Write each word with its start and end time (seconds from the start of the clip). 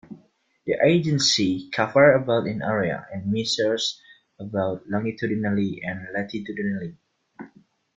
The 0.65 0.77
Aegean 0.83 1.19
Sea 1.19 1.69
covers 1.71 2.19
about 2.23 2.47
in 2.47 2.63
area, 2.63 3.05
and 3.13 3.31
measures 3.31 4.01
about 4.39 4.89
longitudinally 4.89 5.79
and 5.83 6.07
latitudinally. 6.15 6.97